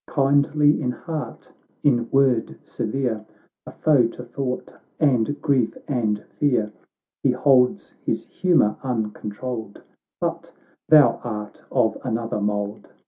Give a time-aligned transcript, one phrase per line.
[0.09, 1.51] Kindly in heart,
[1.83, 3.23] in word severe,
[3.67, 6.73] A foe to thought, and grief, and fear,
[7.21, 9.83] He holds his humour uncontrolled;
[10.19, 10.53] But
[10.89, 12.89] thou art of another mould.